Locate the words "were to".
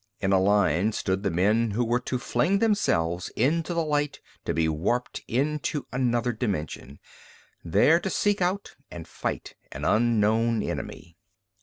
1.85-2.17